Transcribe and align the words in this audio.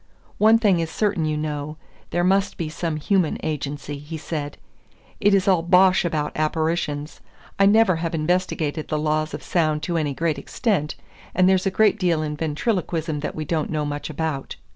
"One 0.39 0.57
thing 0.57 0.79
is 0.79 0.89
certain, 0.89 1.25
you 1.25 1.37
know; 1.37 1.77
there 2.09 2.23
must 2.23 2.57
be 2.57 2.69
some 2.69 2.95
human 2.97 3.37
agency," 3.43 3.99
he 3.99 4.17
said. 4.17 4.57
"It 5.19 5.35
is 5.35 5.47
all 5.47 5.61
bosh 5.61 6.03
about 6.03 6.31
apparitions. 6.35 7.21
I 7.59 7.67
never 7.67 7.97
have 7.97 8.15
investigated 8.15 8.87
the 8.87 8.97
laws 8.97 9.35
of 9.35 9.43
sound 9.43 9.83
to 9.83 9.97
any 9.97 10.15
great 10.15 10.39
extent, 10.39 10.95
and 11.35 11.47
there's 11.47 11.67
a 11.67 11.69
great 11.69 11.99
deal 11.99 12.23
in 12.23 12.35
ventriloquism 12.35 13.19
that 13.19 13.35
we 13.35 13.45
don't 13.45 13.69
know 13.69 13.85
much 13.85 14.09
about." 14.09 14.55